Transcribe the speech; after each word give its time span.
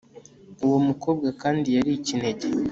uwo 0.65 0.77
mukobwa 0.87 1.27
kandi 1.41 1.67
yari 1.77 1.91
ikinege 1.99 2.47